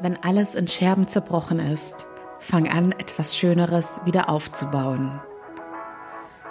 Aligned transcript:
Wenn 0.00 0.16
alles 0.22 0.54
in 0.54 0.68
Scherben 0.68 1.08
zerbrochen 1.08 1.58
ist, 1.58 2.06
fang 2.38 2.68
an, 2.68 2.92
etwas 2.92 3.36
Schöneres 3.36 4.00
wieder 4.04 4.28
aufzubauen. 4.28 5.20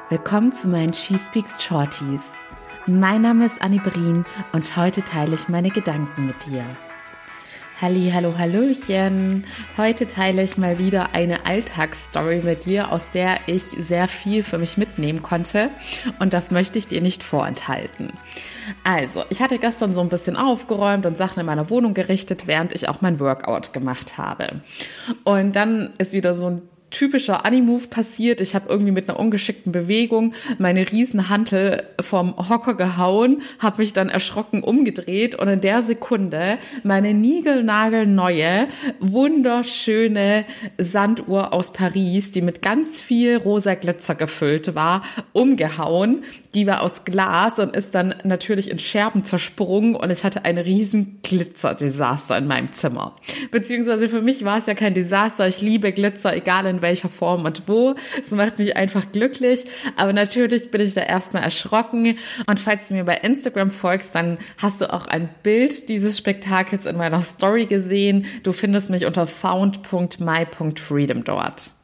Willkommen 0.09 0.51
zu 0.51 0.67
meinen 0.67 0.93
She 0.93 1.17
Speaks 1.17 1.63
Shorties. 1.63 2.33
Mein 2.87 3.21
Name 3.21 3.45
ist 3.45 3.61
Annie 3.61 3.79
Brien 3.79 4.25
und 4.51 4.75
heute 4.75 5.01
teile 5.01 5.35
ich 5.35 5.47
meine 5.47 5.69
Gedanken 5.69 6.27
mit 6.27 6.45
dir. 6.45 6.65
Halli, 7.79 8.09
hallo, 8.11 8.33
hallöchen. 8.35 9.43
Heute 9.77 10.07
teile 10.07 10.41
ich 10.41 10.57
mal 10.57 10.79
wieder 10.79 11.13
eine 11.13 11.45
Alltagsstory 11.45 12.41
mit 12.41 12.65
dir, 12.65 12.91
aus 12.91 13.07
der 13.11 13.37
ich 13.45 13.61
sehr 13.61 14.07
viel 14.07 14.41
für 14.41 14.57
mich 14.57 14.77
mitnehmen 14.77 15.21
konnte. 15.21 15.69
Und 16.17 16.33
das 16.33 16.49
möchte 16.49 16.79
ich 16.79 16.87
dir 16.87 17.01
nicht 17.03 17.21
vorenthalten. 17.21 18.13
Also, 18.83 19.25
ich 19.29 19.43
hatte 19.43 19.59
gestern 19.59 19.93
so 19.93 20.01
ein 20.01 20.09
bisschen 20.09 20.37
aufgeräumt 20.37 21.05
und 21.05 21.17
Sachen 21.17 21.39
in 21.39 21.45
meiner 21.45 21.69
Wohnung 21.69 21.93
gerichtet, 21.93 22.47
während 22.47 22.73
ich 22.73 22.89
auch 22.89 23.01
mein 23.01 23.19
Workout 23.19 23.73
gemacht 23.73 24.17
habe. 24.17 24.61
Und 25.23 25.55
dann 25.55 25.93
ist 25.99 26.13
wieder 26.13 26.33
so 26.33 26.49
ein 26.49 26.61
typischer 26.89 27.45
Animove 27.45 27.89
passiert. 27.89 28.39
Ich 28.39 28.55
habe 28.55 28.69
irgendwie 28.69 28.91
mit 28.91 29.09
einer 29.09 29.19
ungeschickten 29.19 29.71
Bewegung 29.71 30.33
meine 30.57 30.89
Riesenhantel 30.89 31.83
vom 31.99 32.49
Hocker 32.49 32.75
gehauen, 32.75 33.41
habe 33.59 33.81
mich 33.81 33.93
dann 33.93 34.09
erschrocken 34.09 34.63
umgedreht 34.63 35.35
und 35.35 35.47
in 35.49 35.61
der 35.61 35.83
Sekunde 35.83 36.57
meine 36.83 37.13
niegelnagelneue, 37.13 38.67
wunderschöne 38.99 40.45
Sanduhr 40.77 41.53
aus 41.53 41.73
Paris, 41.73 42.31
die 42.31 42.41
mit 42.41 42.61
ganz 42.61 42.99
viel 42.99 43.35
rosa 43.35 43.75
Glitzer 43.75 44.15
gefüllt 44.15 44.75
war, 44.75 45.03
umgehauen. 45.33 46.23
Die 46.53 46.65
war 46.65 46.81
aus 46.81 47.03
Glas 47.03 47.59
und 47.59 47.75
ist 47.75 47.93
dann 47.95 48.15
natürlich 48.23 48.71
in 48.71 48.79
Scherben 48.79 49.25
zersprungen 49.25 49.95
und 49.95 50.09
ich 50.09 50.23
hatte 50.23 50.45
ein 50.45 50.57
riesen 50.57 51.19
Glitzerdesaster 51.21 52.37
in 52.37 52.47
meinem 52.47 52.71
Zimmer. 52.71 53.15
Beziehungsweise 53.51 54.07
für 54.07 54.21
mich 54.21 54.45
war 54.45 54.57
es 54.57 54.65
ja 54.65 54.73
kein 54.73 54.93
Desaster. 54.93 55.47
Ich 55.47 55.61
liebe 55.61 55.91
Glitzer, 55.91 56.35
egal 56.35 56.65
in 56.65 56.76
welcher 56.81 57.09
Form 57.09 57.45
und 57.45 57.63
wo. 57.67 57.95
Es 58.21 58.31
macht 58.31 58.59
mich 58.59 58.75
einfach 58.75 59.11
glücklich. 59.11 59.65
Aber 59.95 60.13
natürlich 60.13 60.71
bin 60.71 60.81
ich 60.81 60.93
da 60.93 61.01
erstmal 61.01 61.43
erschrocken. 61.43 62.17
Und 62.45 62.59
falls 62.59 62.87
du 62.87 62.93
mir 62.93 63.03
bei 63.03 63.17
Instagram 63.17 63.71
folgst, 63.71 64.15
dann 64.15 64.37
hast 64.57 64.81
du 64.81 64.91
auch 64.93 65.07
ein 65.07 65.29
Bild 65.43 65.89
dieses 65.89 66.17
Spektakels 66.17 66.85
in 66.85 66.97
meiner 66.97 67.21
Story 67.21 67.65
gesehen. 67.65 68.25
Du 68.43 68.51
findest 68.51 68.89
mich 68.89 69.05
unter 69.05 69.27
found.my.freedom 69.27 71.23
dort. 71.23 71.76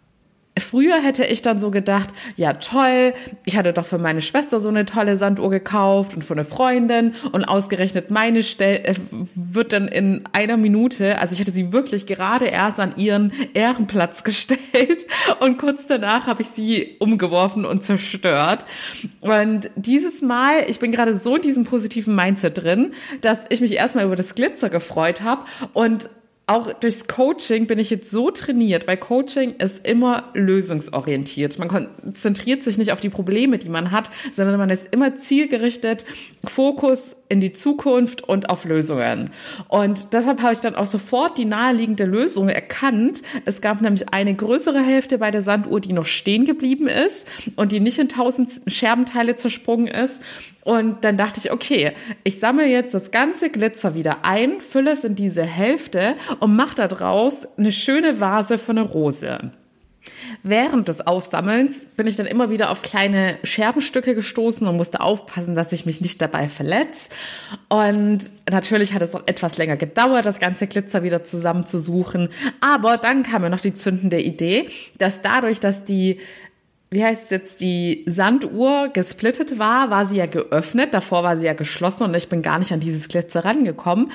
Früher 0.60 1.02
hätte 1.02 1.26
ich 1.26 1.42
dann 1.42 1.60
so 1.60 1.72
gedacht, 1.72 2.12
ja 2.36 2.54
toll, 2.54 3.16
ich 3.44 3.58
hatte 3.58 3.74
doch 3.74 3.86
für 3.86 3.98
meine 3.98 4.22
Schwester 4.22 4.60
so 4.60 4.70
eine 4.70 4.86
tolle 4.86 5.18
Sanduhr 5.18 5.50
gekauft 5.50 6.16
und 6.16 6.24
für 6.24 6.36
eine 6.36 6.46
Freundin 6.46 7.14
und 7.32 7.44
ausgerechnet 7.46 8.12
meine 8.12 8.44
Stell 8.44 8.76
äh, 8.84 8.94
wird 9.34 9.74
dann 9.74 9.88
in 9.88 10.24
einer 10.32 10.58
Minute, 10.58 11.18
also 11.18 11.34
ich 11.34 11.42
hatte 11.42 11.52
sie 11.52 11.74
wirklich 11.74 12.06
gerade 12.06 12.46
erst 12.46 12.80
an 12.80 12.94
ihren 12.98 13.34
Ehrenplatz 13.56 14.24
gestellt 14.24 15.08
und 15.40 15.58
kurz 15.58 15.88
danach 15.88 16.28
habe 16.28 16.44
ich 16.44 16.50
sie 16.50 16.98
umgeworfen 17.00 17.66
und 17.66 17.84
zerstört. 17.84 18.68
Und 19.22 19.72
dieses 19.76 20.22
Mal, 20.22 20.66
ich 20.68 20.78
bin 20.78 20.92
gerade 20.92 21.16
so 21.16 21.38
in 21.38 21.42
diesem 21.42 21.64
positiven 21.64 22.16
Mindset 22.16 22.64
drin, 22.64 22.92
dass 23.22 23.46
ich 23.50 23.60
mich 23.60 23.72
erstmal 23.74 24.06
über 24.06 24.16
das 24.16 24.36
Glitzer 24.36 24.70
gefreut 24.70 25.22
habe 25.22 25.46
und 25.74 26.10
auch 26.46 26.74
durchs 26.74 27.08
Coaching 27.08 27.68
bin 27.68 27.80
ich 27.80 27.90
jetzt 27.90 28.12
so 28.12 28.30
trainiert, 28.30 28.86
weil 28.86 28.98
Coaching 28.98 29.56
ist 29.56 29.88
immer 29.88 30.30
lösungsorientiert. 30.34 31.58
Man 31.58 31.70
konzentriert 31.70 32.64
sich 32.64 32.78
nicht 32.78 32.92
auf 32.92 33.00
die 33.00 33.10
Probleme, 33.10 33.58
die 33.58 33.70
man 33.70 33.92
hat, 33.92 34.10
sondern 34.34 34.58
man 34.58 34.70
ist 34.70 34.94
immer 34.94 35.16
zielgerichtet, 35.16 36.04
Fokus 36.44 37.16
in 37.30 37.40
die 37.40 37.54
Zukunft 37.54 38.24
und 38.24 38.50
auf 38.50 38.66
Lösungen. 38.66 39.30
Und 39.70 40.14
deshalb 40.14 40.42
habe 40.42 40.54
ich 40.54 40.60
dann 40.60 40.76
auch 40.76 40.86
sofort 40.86 41.38
die 41.38 41.46
naheliegende 41.46 42.04
Lösung 42.04 42.50
erkannt. 42.50 43.22
Es 43.46 43.62
gab 43.62 43.82
nämlich 43.82 44.14
eine 44.14 44.36
größere 44.36 44.82
Hälfte 44.82 45.20
bei 45.20 45.32
der 45.32 45.42
Sanduhr, 45.42 45.80
die 45.80 45.94
noch 45.94 46.06
stehen 46.06 46.44
geblieben 46.44 46.90
ist 46.90 47.26
und 47.56 47.72
die 47.72 47.80
nicht 47.80 48.00
in 48.00 48.10
tausend 48.10 48.62
Scherbenteile 48.68 49.38
zersprungen 49.38 49.88
ist. 49.88 50.22
Und 50.64 51.04
dann 51.04 51.18
dachte 51.18 51.40
ich, 51.40 51.52
okay, 51.52 51.92
ich 52.24 52.40
sammle 52.40 52.66
jetzt 52.66 52.94
das 52.94 53.12
ganze 53.12 53.50
Glitzer 53.50 53.96
wieder 53.96 54.20
ein, 54.24 54.62
fülle 54.62 54.94
es 54.94 55.04
in 55.04 55.16
diese 55.16 55.44
Hälfte 55.44 56.16
und 56.40 56.56
mache 56.56 56.76
daraus 56.76 57.48
eine 57.58 57.72
schöne 57.72 58.20
Vase 58.20 58.58
für 58.58 58.72
eine 58.72 58.84
Rose. 58.84 59.52
Während 60.42 60.90
des 60.90 61.02
Aufsammelns 61.02 61.86
bin 61.96 62.08
ich 62.08 62.18
dann 62.18 62.26
immer 62.26 62.50
wieder 62.50 62.72
auf 62.72 62.82
kleine 62.82 63.38
Scherbenstücke 63.44 64.16
gestoßen 64.16 64.68
und 64.68 64.76
musste 64.76 65.00
aufpassen, 65.00 65.56
dass 65.56 65.72
ich 65.72 65.86
mich 65.86 66.02
nicht 66.02 66.22
dabei 66.22 66.50
verletze. 66.50 67.10
Und 67.70 68.20
natürlich 68.50 68.94
hat 68.94 69.02
es 69.02 69.16
auch 69.16 69.24
etwas 69.28 69.58
länger 69.58 69.78
gedauert, 69.78 70.26
das 70.26 70.40
ganze 70.40 70.68
Glitzer 70.68 71.04
wieder 71.04 71.24
zusammenzusuchen. 71.24 72.30
Aber 72.60 72.98
dann 72.98 73.24
kam 73.24 73.44
mir 73.44 73.50
noch 73.50 73.62
die 73.62 73.74
zündende 73.74 74.22
Idee, 74.22 74.70
dass 74.98 75.22
dadurch, 75.22 75.62
dass 75.62 75.84
die 75.84 76.20
wie 76.94 77.04
heißt 77.04 77.24
es 77.26 77.30
jetzt, 77.30 77.62
die 77.62 78.04
Sanduhr 78.08 78.90
gesplittet 78.90 79.58
war, 79.60 79.90
war 79.90 80.06
sie 80.06 80.18
ja 80.18 80.26
geöffnet, 80.26 80.94
davor 80.94 81.24
war 81.24 81.38
sie 81.38 81.46
ja 81.46 81.54
geschlossen 81.54 82.04
und 82.04 82.14
ich 82.14 82.30
bin 82.30 82.42
gar 82.42 82.60
nicht 82.60 82.72
an 82.72 82.80
dieses 82.80 83.08
Glitzer 83.08 83.44
rangekommen, 83.44 84.12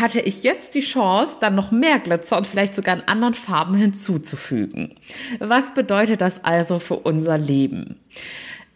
hatte 0.00 0.20
ich 0.20 0.42
jetzt 0.42 0.74
die 0.74 0.80
Chance, 0.80 1.36
dann 1.40 1.54
noch 1.54 1.70
mehr 1.70 1.98
Glitzer 1.98 2.36
und 2.38 2.46
vielleicht 2.46 2.74
sogar 2.74 2.96
in 2.96 3.02
anderen 3.08 3.34
Farben 3.34 3.74
hinzuzufügen. 3.74 4.94
Was 5.38 5.74
bedeutet 5.74 6.20
das 6.20 6.42
also 6.44 6.78
für 6.78 6.96
unser 6.96 7.36
Leben? 7.38 7.96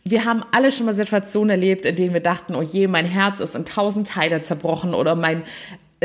Wir 0.04 0.24
haben 0.24 0.44
alle 0.52 0.70
schon 0.70 0.86
mal 0.86 0.94
Situationen 0.94 1.50
erlebt, 1.50 1.84
in 1.84 1.96
denen 1.96 2.14
wir 2.14 2.20
dachten, 2.20 2.54
oh 2.54 2.62
je, 2.62 2.86
mein 2.86 3.06
Herz 3.06 3.40
ist 3.40 3.56
in 3.56 3.64
tausend 3.64 4.08
Teile 4.08 4.40
zerbrochen 4.42 4.94
oder 4.94 5.16
mein 5.16 5.42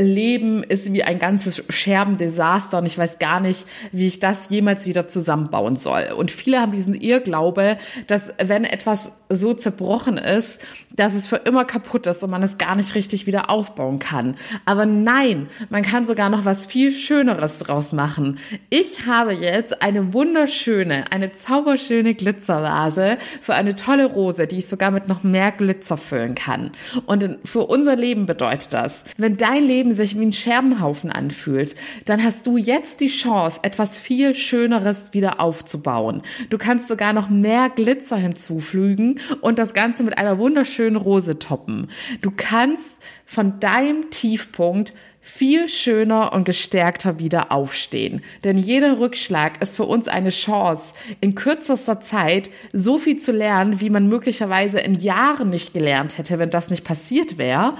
Leben 0.04 0.64
ist 0.64 0.92
wie 0.92 1.04
ein 1.04 1.20
ganzes 1.20 1.64
Scherbendesaster 1.70 2.80
und 2.80 2.86
ich 2.86 2.98
weiß 2.98 3.20
gar 3.20 3.40
nicht, 3.40 3.66
wie 3.92 4.08
ich 4.08 4.20
das 4.20 4.50
jemals 4.50 4.86
wieder 4.86 5.08
zusammenbauen 5.08 5.76
soll. 5.76 6.12
Und 6.16 6.32
viele 6.32 6.60
haben 6.60 6.72
diesen 6.72 6.94
Irrglaube, 6.94 7.78
dass 8.08 8.34
wenn 8.44 8.64
etwas 8.64 9.22
so 9.30 9.54
zerbrochen 9.54 10.18
ist, 10.18 10.60
dass 10.94 11.14
es 11.14 11.28
für 11.28 11.38
immer 11.38 11.66
kaputt 11.66 12.08
ist 12.08 12.24
und 12.24 12.30
man 12.30 12.44
es 12.44 12.58
gar 12.58 12.76
nicht 12.76 12.96
richtig 12.96 13.26
wieder 13.28 13.50
aufbauen 13.50 14.00
kann. 14.00 14.36
Aber 14.66 14.86
nein, 14.86 15.48
man 15.70 15.84
kann 15.84 16.06
sogar 16.06 16.30
noch 16.30 16.46
was 16.46 16.66
viel 16.66 16.92
Schöneres 16.92 17.60
draus 17.60 17.94
machen. 17.94 18.40
Ich 18.70 19.06
habe 19.06 19.34
jetzt 19.34 19.82
eine 19.82 20.14
wunderschöne, 20.14 21.12
eine 21.12 21.32
zauberschöne 21.32 22.14
Glitzervase 22.14 23.18
für 23.42 23.54
eine 23.54 23.76
tolle 23.76 24.06
Rose, 24.06 24.48
die 24.48 24.58
ich 24.58 24.68
sogar 24.68 24.92
mit 24.92 25.08
noch 25.08 25.24
mehr 25.24 25.52
Glitzer 25.52 25.98
füllen 25.98 26.36
kann. 26.36 26.72
Und 27.06 27.40
für 27.46 27.66
unser 27.66 27.96
Leben 27.96 28.26
bedeutet 28.26 28.74
das, 28.74 29.04
wenn 29.18 29.38
dein 29.38 29.64
Leben 29.92 29.96
sich 29.96 30.18
wie 30.18 30.26
ein 30.26 30.34
Scherbenhaufen 30.34 31.12
anfühlt, 31.12 31.76
dann 32.06 32.24
hast 32.24 32.48
du 32.48 32.58
jetzt 32.58 33.02
die 33.02 33.08
Chance, 33.08 33.60
etwas 33.62 34.00
viel 34.00 34.34
Schöneres 34.36 35.14
wieder 35.14 35.40
aufzubauen. 35.40 36.22
Du 36.50 36.58
kannst 36.58 36.88
sogar 36.88 37.14
noch 37.14 37.30
mehr 37.30 37.70
Glitzer 37.70 38.16
hinzufügen 38.16 39.20
und 39.42 39.60
das 39.60 39.74
Ganze 39.74 40.04
mit 40.04 40.18
einer 40.18 40.38
wunderschönen 40.38 40.96
Rose 40.96 41.40
toppen. 41.40 41.90
Du 42.22 42.32
kannst 42.36 43.02
von 43.26 43.60
deinem 43.60 44.10
Tiefpunkt 44.10 44.94
viel 45.22 45.70
schöner 45.70 46.34
und 46.34 46.46
gestärkter 46.46 47.20
wieder 47.20 47.52
aufstehen. 47.52 48.22
Denn 48.44 48.58
jeder 48.58 49.00
Rückschlag 49.00 49.62
ist 49.62 49.76
für 49.76 49.86
uns 49.86 50.08
eine 50.08 50.32
Chance, 50.32 50.96
in 51.22 51.36
kürzester 51.36 52.02
Zeit 52.02 52.50
so 52.74 52.98
viel 52.98 53.18
zu 53.18 53.32
lernen, 53.32 53.80
wie 53.80 53.92
man 53.92 54.10
möglicherweise 54.10 54.80
in 54.80 54.96
Jahren 54.96 55.52
nicht 55.52 55.74
gelernt 55.74 56.18
hätte, 56.18 56.40
wenn 56.40 56.50
das 56.50 56.72
nicht 56.72 56.84
passiert 56.84 57.38
wäre, 57.38 57.76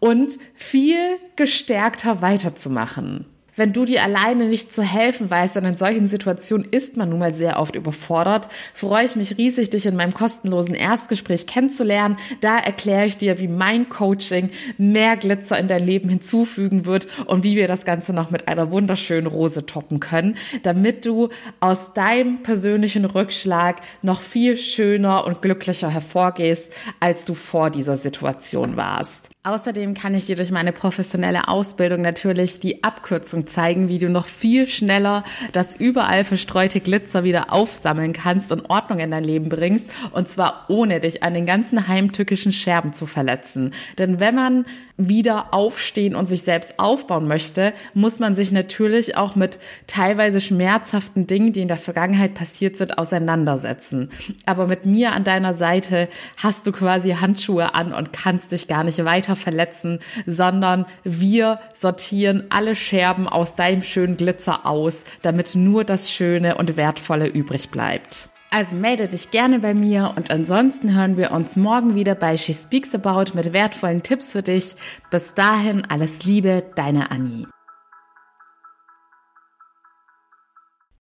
und 0.00 0.38
viel 0.54 1.18
gestärkter 1.36 2.22
weiterzumachen 2.22 3.26
wenn 3.56 3.72
du 3.72 3.84
dir 3.84 4.04
alleine 4.04 4.46
nicht 4.46 4.72
zu 4.72 4.82
helfen 4.82 5.30
weißt, 5.30 5.56
und 5.56 5.64
in 5.64 5.76
solchen 5.76 6.06
Situationen 6.06 6.68
ist 6.70 6.96
man 6.96 7.08
nun 7.08 7.18
mal 7.18 7.34
sehr 7.34 7.58
oft 7.58 7.74
überfordert, 7.74 8.48
freue 8.74 9.04
ich 9.04 9.16
mich 9.16 9.38
riesig, 9.38 9.70
dich 9.70 9.86
in 9.86 9.96
meinem 9.96 10.14
kostenlosen 10.14 10.74
Erstgespräch 10.74 11.46
kennenzulernen. 11.46 12.16
Da 12.40 12.58
erkläre 12.58 13.06
ich 13.06 13.16
dir, 13.16 13.38
wie 13.40 13.48
mein 13.48 13.88
Coaching 13.88 14.50
mehr 14.78 15.16
Glitzer 15.16 15.58
in 15.58 15.68
dein 15.68 15.84
Leben 15.84 16.08
hinzufügen 16.08 16.86
wird 16.86 17.08
und 17.26 17.44
wie 17.44 17.56
wir 17.56 17.68
das 17.68 17.84
Ganze 17.84 18.12
noch 18.12 18.30
mit 18.30 18.48
einer 18.48 18.70
wunderschönen 18.70 19.26
Rose 19.26 19.66
toppen 19.66 20.00
können, 20.00 20.36
damit 20.62 21.06
du 21.06 21.30
aus 21.60 21.94
deinem 21.94 22.42
persönlichen 22.42 23.04
Rückschlag 23.04 23.80
noch 24.02 24.20
viel 24.20 24.56
schöner 24.56 25.26
und 25.26 25.42
glücklicher 25.42 25.88
hervorgehst, 25.88 26.72
als 27.00 27.24
du 27.24 27.34
vor 27.34 27.70
dieser 27.70 27.96
Situation 27.96 28.76
warst. 28.76 29.30
Außerdem 29.46 29.94
kann 29.94 30.12
ich 30.14 30.26
dir 30.26 30.34
durch 30.34 30.50
meine 30.50 30.72
professionelle 30.72 31.46
Ausbildung 31.46 32.02
natürlich 32.02 32.58
die 32.58 32.82
Abkürzung 32.82 33.45
zeigen, 33.46 33.88
wie 33.88 33.98
du 33.98 34.08
noch 34.08 34.26
viel 34.26 34.66
schneller 34.66 35.24
das 35.52 35.74
überall 35.74 36.24
verstreute 36.24 36.80
Glitzer 36.80 37.24
wieder 37.24 37.52
aufsammeln 37.52 38.12
kannst 38.12 38.52
und 38.52 38.68
Ordnung 38.70 38.98
in 38.98 39.10
dein 39.10 39.24
Leben 39.24 39.48
bringst. 39.48 39.90
Und 40.12 40.28
zwar 40.28 40.66
ohne 40.68 41.00
dich 41.00 41.22
an 41.22 41.34
den 41.34 41.46
ganzen 41.46 41.88
heimtückischen 41.88 42.52
Scherben 42.52 42.92
zu 42.92 43.06
verletzen. 43.06 43.72
Denn 43.98 44.20
wenn 44.20 44.34
man 44.34 44.66
wieder 44.96 45.52
aufstehen 45.52 46.14
und 46.14 46.28
sich 46.28 46.42
selbst 46.42 46.78
aufbauen 46.78 47.28
möchte, 47.28 47.74
muss 47.92 48.18
man 48.18 48.34
sich 48.34 48.50
natürlich 48.50 49.16
auch 49.16 49.36
mit 49.36 49.58
teilweise 49.86 50.40
schmerzhaften 50.40 51.26
Dingen, 51.26 51.52
die 51.52 51.60
in 51.60 51.68
der 51.68 51.76
Vergangenheit 51.76 52.34
passiert 52.34 52.76
sind, 52.76 52.96
auseinandersetzen. 52.96 54.10
Aber 54.46 54.66
mit 54.66 54.86
mir 54.86 55.12
an 55.12 55.24
deiner 55.24 55.52
Seite 55.52 56.08
hast 56.38 56.66
du 56.66 56.72
quasi 56.72 57.10
Handschuhe 57.10 57.74
an 57.74 57.92
und 57.92 58.12
kannst 58.12 58.52
dich 58.52 58.68
gar 58.68 58.84
nicht 58.84 59.04
weiter 59.04 59.36
verletzen, 59.36 59.98
sondern 60.24 60.86
wir 61.04 61.58
sortieren 61.74 62.44
alle 62.48 62.74
Scherben 62.74 63.28
aus 63.36 63.54
deinem 63.54 63.82
schönen 63.82 64.16
Glitzer 64.16 64.66
aus, 64.66 65.04
damit 65.22 65.54
nur 65.54 65.84
das 65.84 66.10
Schöne 66.10 66.56
und 66.56 66.76
Wertvolle 66.76 67.28
übrig 67.28 67.70
bleibt. 67.70 68.30
Also 68.50 68.74
melde 68.74 69.08
dich 69.08 69.30
gerne 69.30 69.58
bei 69.58 69.74
mir 69.74 70.14
und 70.16 70.30
ansonsten 70.30 70.96
hören 70.96 71.16
wir 71.16 71.32
uns 71.32 71.56
morgen 71.56 71.94
wieder 71.94 72.14
bei 72.14 72.36
She 72.36 72.54
Speaks 72.54 72.94
About 72.94 73.34
mit 73.34 73.52
wertvollen 73.52 74.02
Tipps 74.02 74.32
für 74.32 74.42
dich. 74.42 74.76
Bis 75.10 75.34
dahin 75.34 75.84
alles 75.84 76.24
Liebe, 76.24 76.64
deine 76.74 77.10
Annie. 77.10 77.46